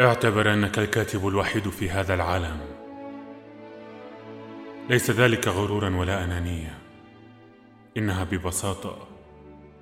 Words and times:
اعتبر 0.00 0.52
أنك 0.52 0.78
الكاتب 0.78 1.28
الوحيد 1.28 1.68
في 1.68 1.90
هذا 1.90 2.14
العالم. 2.14 2.60
ليس 4.90 5.10
ذلك 5.10 5.48
غرورا 5.48 5.96
ولا 5.96 6.24
أنانية. 6.24 6.78
إنها 7.96 8.24
ببساطة 8.24 9.08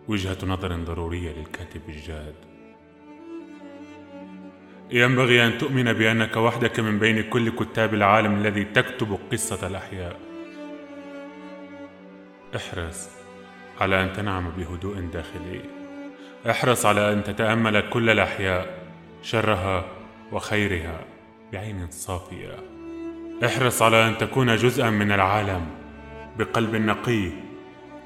وجهة 0.08 0.38
نظر 0.46 0.76
ضرورية 0.76 1.32
للكاتب 1.32 1.80
الجاد. 1.88 2.34
ينبغي 4.90 5.46
أن 5.46 5.58
تؤمن 5.58 5.92
بأنك 5.92 6.36
وحدك 6.36 6.80
من 6.80 6.98
بين 6.98 7.22
كل 7.30 7.50
كتاب 7.50 7.94
العالم 7.94 8.34
الذي 8.34 8.64
تكتب 8.64 9.18
قصة 9.32 9.66
الأحياء. 9.66 10.16
احرص 12.56 13.08
على 13.80 14.02
أن 14.02 14.12
تنعم 14.12 14.50
بهدوء 14.50 15.00
داخلي. 15.00 15.60
احرص 16.50 16.86
على 16.86 17.12
أن 17.12 17.24
تتأمل 17.24 17.90
كل 17.90 18.10
الأحياء 18.10 18.78
شرها 19.22 20.03
وخيرها 20.32 21.04
بعين 21.52 21.90
صافية. 21.90 22.56
احرص 23.44 23.82
على 23.82 24.08
أن 24.08 24.18
تكون 24.18 24.56
جزءا 24.56 24.90
من 24.90 25.12
العالم 25.12 25.66
بقلب 26.38 26.76
نقي. 26.76 27.30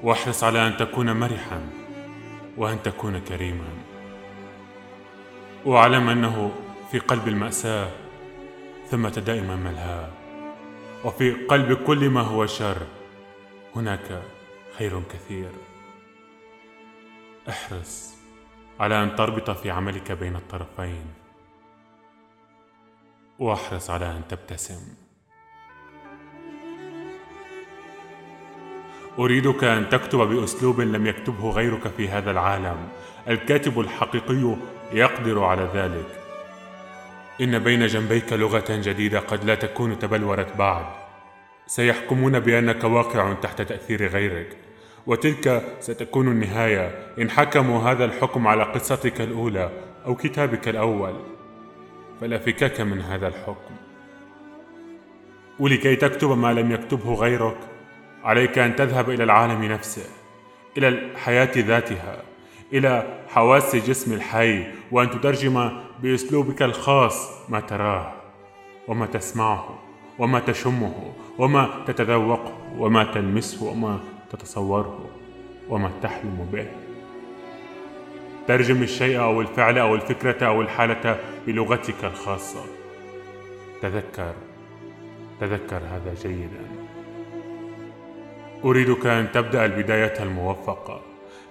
واحرص 0.03 0.43
على 0.43 0.67
أن 0.67 0.77
تكون 0.77 1.11
مرحا 1.11 1.69
وأن 2.57 2.83
تكون 2.83 3.19
كريما. 3.19 3.69
واعلم 5.65 6.09
أنه 6.09 6.51
في 6.91 6.99
قلب 6.99 7.27
المأساة 7.27 7.91
ثمة 8.87 9.09
دائما 9.09 9.55
ملهاه 9.55 10.09
وفي 11.05 11.31
قلب 11.31 11.73
كل 11.73 12.09
ما 12.09 12.21
هو 12.21 12.45
شر 12.45 12.77
هناك 13.75 14.21
خير 14.77 15.01
كثير. 15.13 15.49
احرص 17.49 18.15
على 18.79 19.03
أن 19.03 19.15
تربط 19.15 19.49
في 19.49 19.71
عملك 19.71 20.11
بين 20.11 20.35
الطرفين. 20.35 21.05
واحرص 23.39 23.89
على 23.89 24.05
أن 24.05 24.21
تبتسم. 24.29 24.79
أريدك 29.19 29.63
أن 29.63 29.89
تكتب 29.89 30.19
بأسلوب 30.19 30.81
لم 30.81 31.07
يكتبه 31.07 31.49
غيرك 31.49 31.87
في 31.87 32.09
هذا 32.09 32.31
العالم. 32.31 32.77
الكاتب 33.27 33.79
الحقيقي 33.79 34.55
يقدر 34.91 35.43
على 35.43 35.69
ذلك. 35.73 36.05
إن 37.41 37.59
بين 37.59 37.87
جنبيك 37.87 38.33
لغة 38.33 38.65
جديدة 38.69 39.19
قد 39.19 39.43
لا 39.43 39.55
تكون 39.55 39.99
تبلورت 39.99 40.57
بعد. 40.57 40.85
سيحكمون 41.67 42.39
بأنك 42.39 42.83
واقع 42.83 43.33
تحت 43.33 43.61
تأثير 43.61 44.07
غيرك. 44.07 44.57
وتلك 45.07 45.63
ستكون 45.79 46.27
النهاية. 46.27 47.13
إن 47.19 47.29
حكموا 47.29 47.81
هذا 47.81 48.05
الحكم 48.05 48.47
على 48.47 48.63
قصتك 48.63 49.21
الأولى 49.21 49.69
أو 50.05 50.15
كتابك 50.15 50.67
الأول. 50.67 51.38
فلا 52.21 52.37
فكاك 52.37 52.81
من 52.81 53.01
هذا 53.01 53.27
الحكم. 53.27 53.75
ولكي 55.59 55.95
تكتب 55.95 56.37
ما 56.37 56.53
لم 56.53 56.71
يكتبه 56.71 57.13
غيرك 57.13 57.57
عليك 58.23 58.57
أن 58.57 58.75
تذهب 58.75 59.09
إلى 59.09 59.23
العالم 59.23 59.63
نفسه 59.63 60.05
إلى 60.77 60.87
الحياة 60.87 61.51
ذاتها 61.57 62.21
إلى 62.73 63.19
حواس 63.27 63.75
جسم 63.75 64.13
الحي 64.13 64.67
وأن 64.91 65.09
تترجم 65.09 65.71
بأسلوبك 66.01 66.61
الخاص 66.61 67.49
ما 67.49 67.59
تراه 67.59 68.13
وما 68.87 69.05
تسمعه 69.05 69.79
وما 70.19 70.39
تشمه 70.39 71.13
وما 71.37 71.69
تتذوقه 71.87 72.53
وما 72.77 73.03
تلمسه 73.03 73.65
وما 73.65 73.99
تتصوره 74.31 75.09
وما 75.69 75.91
تحلم 76.01 76.49
به. 76.53 76.88
ترجم 78.49 78.83
الشيء 78.83 79.19
أو 79.19 79.41
الفعل 79.41 79.77
أو 79.77 79.95
الفكرة 79.95 80.47
أو 80.47 80.61
الحالة 80.61 81.19
بلغتك 81.47 82.03
الخاصة. 82.03 82.65
تذكر 83.81 84.33
تذكر 85.39 85.77
هذا 85.77 86.13
جيدا. 86.23 86.65
أريدك 88.65 89.05
أن 89.05 89.31
تبدأ 89.31 89.65
البداية 89.65 90.23
الموفقة. 90.23 91.01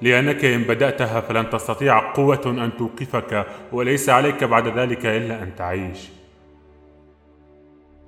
لأنك 0.03 0.44
إن 0.44 0.62
بدأتها 0.62 1.20
فلن 1.20 1.50
تستطيع 1.50 2.12
قوة 2.12 2.42
أن 2.47 2.70
توقفك 2.78 3.47
وليس 3.72 4.08
عليك 4.08 4.44
بعد 4.44 4.78
ذلك 4.78 5.06
إلا 5.06 5.42
أن 5.42 5.54
تعيش. 5.56 6.08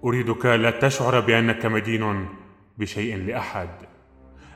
أريدك 0.04 0.46
لا 0.46 0.70
تشعر 0.70 1.20
بأنك 1.20 1.66
مدين 1.66 2.28
بشيء 2.78 3.16
لأحد. 3.16 3.89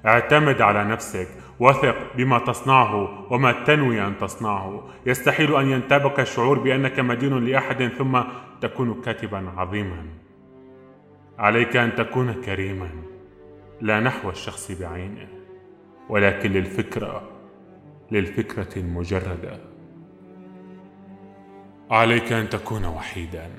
اعتمد 0.06 0.62
على 0.62 0.84
نفسك 0.84 1.28
وثق 1.60 1.96
بما 2.16 2.38
تصنعه 2.38 3.32
وما 3.32 3.52
تنوي 3.52 4.06
أن 4.06 4.18
تصنعه. 4.18 4.88
يستحيل 5.06 5.56
أن 5.56 5.70
ينتابك 5.70 6.20
الشعور 6.20 6.58
بأنك 6.58 7.00
مدين 7.00 7.44
لأحد 7.44 7.88
ثم 7.98 8.20
تكون 8.60 9.00
كاتبا 9.00 9.52
عظيما. 9.56 10.06
عليك 11.38 11.76
أن 11.76 11.94
تكون 11.94 12.32
كريما. 12.32 12.88
لا 13.80 14.00
نحو 14.00 14.30
الشخص 14.30 14.72
بعينه 14.80 15.28
ولكن 16.08 16.52
للفكرة 16.52 17.22
للفكرة 18.10 18.68
المجردة. 18.76 19.60
عليك 21.90 22.32
أن 22.32 22.48
تكون 22.48 22.84
وحيدا. 22.84 23.50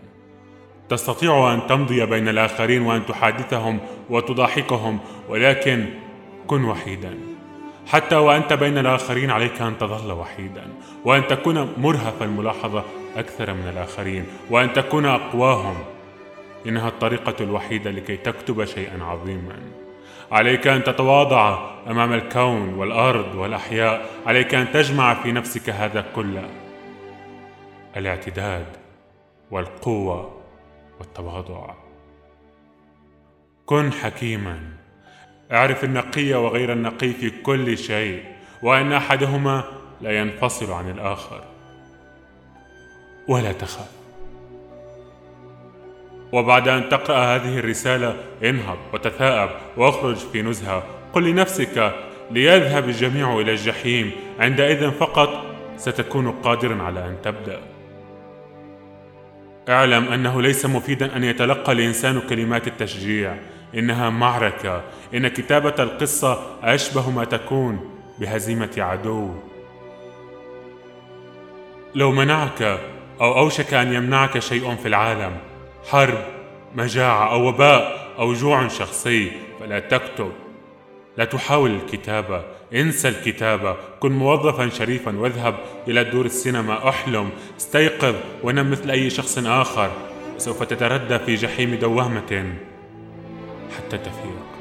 تستطيع 0.89 1.53
أن 1.53 1.67
تمضي 1.67 2.05
بين 2.05 2.27
الآخرين 2.27 2.81
وأن 2.81 3.05
تحادثهم 3.05 3.79
وتضاحكهم 4.09 4.99
ولكن 5.29 5.85
كن 6.47 6.63
وحيدا. 6.63 7.17
حتى 7.87 8.15
وأنت 8.15 8.53
بين 8.53 8.77
الآخرين 8.77 9.31
عليك 9.31 9.61
أن 9.61 9.77
تظل 9.77 10.11
وحيدا. 10.11 10.73
وأن 11.05 11.27
تكون 11.27 11.73
مرهف 11.77 12.23
الملاحظة 12.23 12.83
أكثر 13.17 13.53
من 13.53 13.67
الآخرين. 13.67 14.25
وأن 14.49 14.73
تكون 14.73 15.05
أقواهم. 15.05 15.75
إنها 16.67 16.87
الطريقة 16.87 17.43
الوحيدة 17.43 17.91
لكي 17.91 18.17
تكتب 18.17 18.65
شيئا 18.65 19.03
عظيما. 19.03 19.59
عليك 20.31 20.67
أن 20.67 20.83
تتواضع 20.83 21.69
أمام 21.87 22.13
الكون 22.13 22.73
والأرض 22.73 23.35
والأحياء. 23.35 24.09
عليك 24.25 24.55
أن 24.55 24.71
تجمع 24.71 25.13
في 25.13 25.31
نفسك 25.31 25.69
هذا 25.69 26.05
كله. 26.15 26.49
الاعتداد 27.97 28.65
والقوة 29.51 30.41
والتواضع. 30.99 31.73
كن 33.65 33.93
حكيما. 33.93 34.84
أعرف 35.51 35.83
النقي 35.83 36.33
وغير 36.33 36.73
النقي 36.73 37.09
في 37.09 37.29
كل 37.29 37.77
شيء 37.77 38.23
وأن 38.61 38.93
أحدهما 38.93 39.63
لا 40.01 40.19
ينفصل 40.19 40.71
عن 40.71 40.89
الآخر. 40.89 41.43
ولا 43.27 43.51
تخاف 43.51 43.89
وبعد 46.31 46.67
أن 46.67 46.89
تقرأ 46.89 47.17
هذه 47.17 47.59
الرسالة 47.59 48.15
انهض 48.43 48.77
وتثاءب 48.93 49.49
واخرج 49.77 50.15
في 50.15 50.41
نزهة. 50.41 50.83
قل 51.13 51.31
لنفسك 51.31 51.93
ليذهب 52.31 52.89
الجميع 52.89 53.39
إلى 53.39 53.51
الجحيم. 53.51 54.11
عندئذ 54.39 54.91
فقط 54.91 55.45
ستكون 55.77 56.31
قادرا 56.31 56.83
على 56.83 57.07
أن 57.07 57.17
تبدأ. 57.23 57.59
اعلم 59.69 60.07
أنه 60.07 60.41
ليس 60.41 60.65
مفيدا 60.65 61.15
أن 61.17 61.23
يتلقى 61.23 61.71
الإنسان 61.71 62.21
كلمات 62.29 62.67
التشجيع. 62.67 63.35
إنها 63.75 64.09
معركة 64.09 64.81
إن 65.13 65.27
كتابة 65.27 65.75
القصة 65.79 66.39
أشبه 66.63 67.09
ما 67.09 67.25
تكون 67.25 67.89
بهزيمة 68.19 68.71
عدو. 68.77 69.29
لو 71.95 72.11
منعك 72.11 72.79
أو 73.21 73.37
أوشك 73.37 73.73
أن 73.73 73.93
يمنعك 73.93 74.39
شيء 74.39 74.75
في 74.75 74.87
العالم 74.87 75.37
حرب 75.89 76.17
مجاعة 76.75 77.31
أو 77.31 77.47
وباء 77.47 78.11
أو 78.19 78.33
جوع 78.33 78.67
شخصي 78.67 79.31
فلا 79.59 79.79
تكتب. 79.79 80.31
لا 81.17 81.25
تحاول 81.25 81.71
الكتابة. 81.71 82.43
انسى 82.73 83.07
الكتابة. 83.07 83.75
كن 83.99 84.11
موظفا 84.11 84.69
شريفا. 84.69 85.17
واذهب 85.19 85.55
إلى 85.87 86.03
دور 86.03 86.25
السينما. 86.25 86.89
أحلم. 86.89 87.29
استيقظ 87.59 88.15
ونم 88.43 88.71
مثل 88.71 88.91
أي 88.91 89.09
شخص 89.09 89.37
آخر. 89.37 89.91
سوف 90.37 90.63
تتردى 90.63 91.19
في 91.19 91.35
جحيم 91.35 91.75
دوامة 91.75 92.53
حتى 93.77 93.97
تفيق. 93.97 94.54